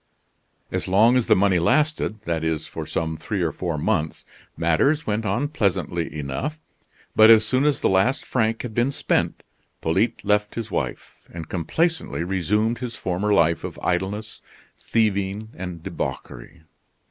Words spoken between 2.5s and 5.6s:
for some three or four months, matters went on